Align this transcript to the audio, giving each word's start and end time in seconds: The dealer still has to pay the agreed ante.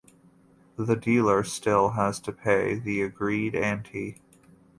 The 0.77 0.95
dealer 0.95 1.43
still 1.43 1.89
has 1.91 2.19
to 2.21 2.31
pay 2.31 2.73
the 2.73 3.03
agreed 3.03 3.53
ante. 3.53 4.19